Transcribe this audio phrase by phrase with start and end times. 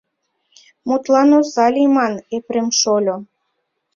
[0.87, 3.17] —Мутлан оза лийман, Епрем шольо.